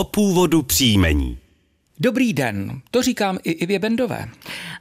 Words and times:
o 0.00 0.04
původu 0.04 0.62
příjmení. 0.62 1.38
Dobrý 1.98 2.32
den, 2.32 2.80
to 2.90 3.02
říkám 3.02 3.38
i 3.44 3.50
Ivě 3.50 3.78
Bendové. 3.78 4.28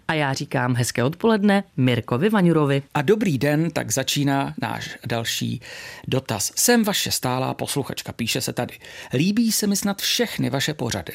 A 0.10 0.14
já 0.14 0.34
říkám 0.34 0.76
hezké 0.76 1.04
odpoledne 1.04 1.64
Mirkovi 1.78 2.30
Vaňurovi. 2.30 2.84
A 2.94 3.02
dobrý 3.02 3.38
den, 3.38 3.72
tak 3.72 3.92
začíná 3.92 4.54
náš 4.62 4.98
další 5.08 5.62
dotaz. 6.08 6.52
Jsem 6.56 6.84
vaše 6.84 7.12
stálá 7.12 7.54
posluchačka, 7.54 8.12
píše 8.12 8.42
se 8.42 8.54
tady. 8.54 8.74
Líbí 9.14 9.52
se 9.52 9.68
mi 9.68 9.76
snad 9.76 10.02
všechny 10.02 10.50
vaše 10.50 10.74
pořady. 10.74 11.14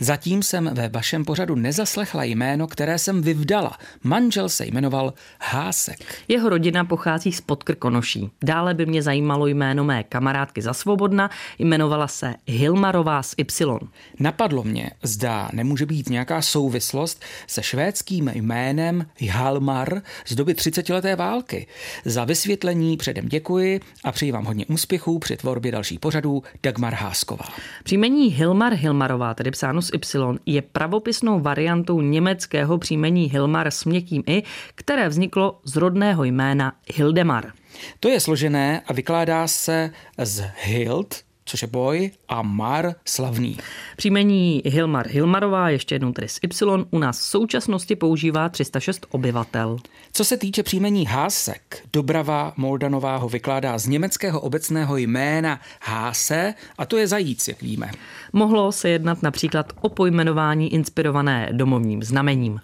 Zatím 0.00 0.42
jsem 0.42 0.70
ve 0.74 0.88
vašem 0.88 1.24
pořadu 1.24 1.54
nezaslechla 1.54 2.24
jméno, 2.24 2.66
které 2.66 2.98
jsem 2.98 3.22
vyvdala. 3.22 3.78
Manžel 4.02 4.48
se 4.48 4.66
jmenoval 4.66 5.14
Hásek. 5.40 5.98
Jeho 6.28 6.48
rodina 6.48 6.84
pochází 6.84 7.32
z 7.32 7.40
Podkrkonoší. 7.40 8.30
Dále 8.42 8.74
by 8.74 8.86
mě 8.86 9.02
zajímalo 9.02 9.46
jméno 9.46 9.84
mé 9.84 10.04
kamarádky 10.04 10.62
za 10.62 10.74
Svobodna, 10.74 11.30
jmenovala 11.58 12.08
se 12.08 12.34
Hilmarová 12.46 13.22
z 13.22 13.34
Y. 13.38 13.88
Napadlo 14.20 14.62
mě, 14.62 14.90
zdá 15.02 15.48
nemůže 15.52 15.86
být 15.86 16.08
nějaká 16.08 16.42
souvislost 16.42 17.24
se 17.46 17.62
švédským 17.62 18.35
jménem 18.36 19.06
Hjalmar 19.18 20.02
z 20.26 20.34
doby 20.34 20.52
30-leté 20.52 21.16
války. 21.16 21.66
Za 22.04 22.24
vysvětlení 22.24 22.96
předem 22.96 23.28
děkuji 23.28 23.80
a 24.04 24.12
přeji 24.12 24.32
vám 24.32 24.44
hodně 24.44 24.66
úspěchů 24.66 25.18
při 25.18 25.36
tvorbě 25.36 25.72
dalších 25.72 26.00
pořadů 26.00 26.42
Dagmar 26.62 26.94
Hásková. 26.94 27.44
Příjmení 27.84 28.28
Hilmar 28.28 28.74
Hilmarová, 28.74 29.34
tedy 29.34 29.50
psáno 29.50 29.82
s 29.82 29.90
Y, 29.94 30.38
je 30.46 30.62
pravopisnou 30.62 31.40
variantou 31.40 32.00
německého 32.00 32.78
příjmení 32.78 33.24
Hilmar 33.24 33.66
s 33.66 33.84
měkkým 33.84 34.22
i, 34.26 34.42
které 34.74 35.08
vzniklo 35.08 35.60
z 35.64 35.76
rodného 35.76 36.24
jména 36.24 36.72
Hildemar. 36.94 37.52
To 38.00 38.08
je 38.08 38.20
složené 38.20 38.82
a 38.86 38.92
vykládá 38.92 39.48
se 39.48 39.90
z 40.18 40.44
Hild, 40.62 41.14
což 41.46 41.62
je 41.62 41.68
boj, 41.68 42.10
a 42.28 42.42
Mar 42.42 42.94
slavný. 43.04 43.58
Příjmení 43.96 44.62
Hilmar 44.64 45.08
Hilmarová, 45.08 45.70
ještě 45.70 45.94
jednou 45.94 46.12
tedy 46.12 46.28
s 46.28 46.38
Y, 46.42 46.86
u 46.90 46.98
nás 46.98 47.18
v 47.18 47.22
současnosti 47.22 47.96
používá 47.96 48.48
306 48.48 49.06
obyvatel. 49.10 49.76
Co 50.12 50.24
se 50.24 50.36
týče 50.36 50.62
příjmení 50.62 51.06
Hásek, 51.06 51.82
Dobrava 51.92 52.52
Moldanová 52.56 53.16
ho 53.16 53.28
vykládá 53.28 53.78
z 53.78 53.86
německého 53.86 54.40
obecného 54.40 54.96
jména 54.96 55.60
Háse 55.82 56.54
a 56.78 56.86
to 56.86 56.96
je 56.96 57.06
zajíc, 57.06 57.48
jak 57.48 57.62
víme. 57.62 57.90
Mohlo 58.32 58.72
se 58.72 58.88
jednat 58.88 59.22
například 59.22 59.72
o 59.80 59.88
pojmenování 59.88 60.74
inspirované 60.74 61.48
domovním 61.52 62.02
znamením. 62.02 62.60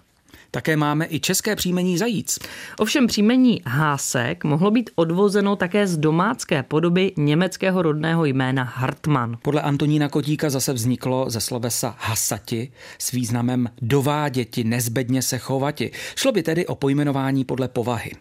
Také 0.55 0.77
máme 0.77 1.05
i 1.09 1.19
české 1.19 1.55
příjmení 1.55 1.97
zajíc. 1.97 2.39
Ovšem 2.79 3.07
příjmení 3.07 3.61
Hásek 3.65 4.43
mohlo 4.43 4.71
být 4.71 4.89
odvozeno 4.95 5.55
také 5.55 5.87
z 5.87 5.97
domácké 5.97 6.63
podoby 6.63 7.11
německého 7.17 7.81
rodného 7.81 8.25
jména 8.25 8.63
Hartmann. 8.63 9.37
Podle 9.41 9.61
Antonína 9.61 10.09
Kotíka 10.09 10.49
zase 10.49 10.73
vzniklo 10.73 11.29
ze 11.29 11.39
slovesa 11.39 11.95
hasati 11.97 12.71
s 12.99 13.11
významem 13.11 13.69
dováděti, 13.81 14.63
nezbedně 14.63 15.21
se 15.21 15.37
chovati. 15.37 15.91
Šlo 16.15 16.31
by 16.31 16.43
tedy 16.43 16.67
o 16.67 16.75
pojmenování 16.75 17.45
podle 17.45 17.67
povahy. 17.67 18.11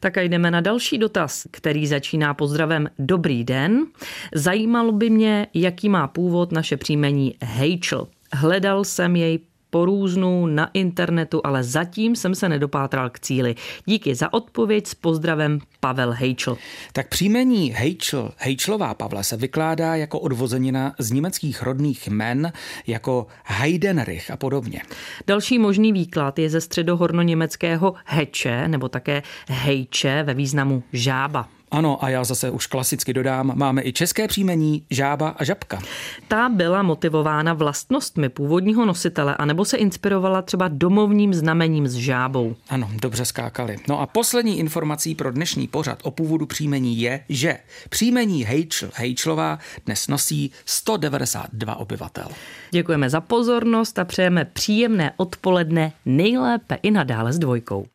Tak 0.00 0.18
a 0.18 0.20
jdeme 0.20 0.50
na 0.50 0.60
další 0.60 0.98
dotaz, 0.98 1.46
který 1.50 1.86
začíná 1.86 2.34
pozdravem 2.34 2.88
Dobrý 2.98 3.44
den. 3.44 3.86
Zajímalo 4.34 4.92
by 4.92 5.10
mě, 5.10 5.46
jaký 5.54 5.88
má 5.88 6.08
původ 6.08 6.52
naše 6.52 6.76
příjmení 6.76 7.34
Heichel. 7.42 8.06
Hledal 8.32 8.84
jsem 8.84 9.16
jej 9.16 9.38
porůznu 9.70 10.46
na 10.46 10.70
internetu, 10.74 11.40
ale 11.44 11.64
zatím 11.64 12.16
jsem 12.16 12.34
se 12.34 12.48
nedopátral 12.48 13.10
k 13.10 13.20
cíli. 13.20 13.54
Díky 13.84 14.14
za 14.14 14.32
odpověď 14.32 14.86
s 14.86 14.94
pozdravem 14.94 15.58
Pavel 15.80 16.12
Hejčl. 16.12 16.56
Tak 16.92 17.08
příjmení 17.08 17.70
Hejčl, 17.70 18.30
Hejčlová 18.36 18.94
Pavla 18.94 19.22
se 19.22 19.36
vykládá 19.36 19.96
jako 19.96 20.20
odvozenina 20.20 20.94
z 20.98 21.10
německých 21.10 21.62
rodných 21.62 22.08
men, 22.08 22.52
jako 22.86 23.26
Heidenrich 23.44 24.30
a 24.30 24.36
podobně. 24.36 24.82
Další 25.26 25.58
možný 25.58 25.92
výklad 25.92 26.38
je 26.38 26.50
ze 26.50 26.60
středohorno-německého 26.60 27.94
heče, 28.04 28.68
nebo 28.68 28.88
také 28.88 29.22
hejče 29.48 30.22
ve 30.22 30.34
významu 30.34 30.82
žába. 30.92 31.55
Ano, 31.70 32.04
a 32.04 32.08
já 32.08 32.24
zase 32.24 32.50
už 32.50 32.66
klasicky 32.66 33.12
dodám, 33.12 33.52
máme 33.54 33.82
i 33.84 33.92
české 33.92 34.28
příjmení 34.28 34.86
žába 34.90 35.28
a 35.28 35.44
žabka. 35.44 35.82
Ta 36.28 36.48
byla 36.48 36.82
motivována 36.82 37.52
vlastnostmi 37.52 38.28
původního 38.28 38.86
nositele, 38.86 39.36
anebo 39.36 39.64
se 39.64 39.76
inspirovala 39.76 40.42
třeba 40.42 40.68
domovním 40.68 41.34
znamením 41.34 41.88
s 41.88 41.94
žábou. 41.94 42.56
Ano, 42.68 42.90
dobře 43.02 43.24
skákali. 43.24 43.76
No 43.88 44.00
a 44.00 44.06
poslední 44.06 44.58
informací 44.58 45.14
pro 45.14 45.32
dnešní 45.32 45.68
pořad 45.68 45.98
o 46.02 46.10
původu 46.10 46.46
příjmení 46.46 47.00
je, 47.00 47.24
že 47.28 47.58
příjmení 47.88 48.44
Hejčl, 48.44 48.90
Hejčlová 48.94 49.58
dnes 49.86 50.08
nosí 50.08 50.52
192 50.64 51.76
obyvatel. 51.76 52.28
Děkujeme 52.70 53.10
za 53.10 53.20
pozornost 53.20 53.98
a 53.98 54.04
přejeme 54.04 54.44
příjemné 54.44 55.12
odpoledne 55.16 55.92
nejlépe 56.04 56.78
i 56.82 56.90
nadále 56.90 57.32
s 57.32 57.38
dvojkou. 57.38 57.86